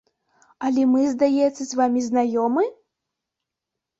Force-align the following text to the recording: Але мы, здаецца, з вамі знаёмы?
Але 0.67 0.85
мы, 0.93 1.01
здаецца, 1.09 1.59
з 1.65 1.73
вамі 1.81 2.01
знаёмы? 2.09 2.65